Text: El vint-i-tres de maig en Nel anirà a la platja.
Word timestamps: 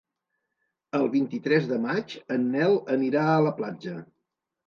El 0.99 1.03
vint-i-tres 1.15 1.67
de 1.73 1.77
maig 1.83 2.15
en 2.37 2.47
Nel 2.55 2.75
anirà 2.97 3.27
a 3.35 3.39
la 3.49 3.55
platja. 3.61 3.95